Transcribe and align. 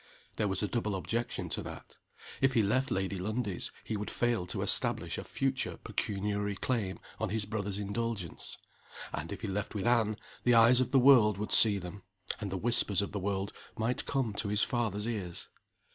There 0.37 0.47
was 0.47 0.63
a 0.63 0.67
double 0.67 0.95
objection 0.95 1.47
to 1.49 1.61
that. 1.61 1.97
If 2.41 2.53
he 2.53 2.63
left 2.63 2.89
Lady 2.89 3.19
Lundie's, 3.19 3.69
he 3.83 3.95
would 3.97 4.09
fail 4.09 4.47
to 4.47 4.63
establish 4.63 5.19
a 5.19 5.23
future 5.23 5.77
pecuniary 5.77 6.55
claim 6.55 6.97
on 7.19 7.29
his 7.29 7.45
brother's 7.45 7.77
indulgence. 7.77 8.57
And 9.13 9.31
if 9.31 9.41
he 9.41 9.47
left 9.47 9.75
with 9.75 9.85
Anne, 9.85 10.17
the 10.43 10.55
eyes 10.55 10.79
of 10.81 10.89
the 10.89 10.97
world 10.97 11.37
would 11.37 11.51
see 11.51 11.77
them, 11.77 12.01
and 12.39 12.51
the 12.51 12.57
whispers 12.57 13.03
of 13.03 13.11
the 13.11 13.19
world 13.19 13.53
might 13.77 14.07
come 14.07 14.33
to 14.39 14.47
his 14.47 14.63
father's 14.63 15.05
ears. 15.07 15.49